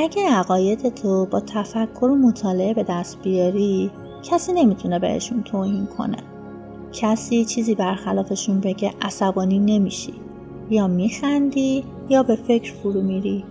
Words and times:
اگه 0.00 0.30
عقاید 0.30 0.94
تو 0.94 1.26
با 1.26 1.40
تفکر 1.40 2.04
و 2.04 2.16
مطالعه 2.16 2.74
به 2.74 2.82
دست 2.88 3.22
بیاری 3.22 3.90
کسی 4.22 4.52
نمی‌تونه 4.52 4.98
بهشون 4.98 5.42
توهین 5.42 5.86
کنه. 5.86 6.16
کسی 6.92 7.44
چیزی 7.44 7.74
برخلافشون 7.74 8.60
بگه 8.60 8.92
عصبانی 9.02 9.58
نمیشی. 9.58 10.14
یا 10.70 10.86
میخندی 10.86 11.84
یا 12.08 12.22
به 12.22 12.36
فکر 12.36 12.74
فرو 12.74 13.02
میری. 13.02 13.44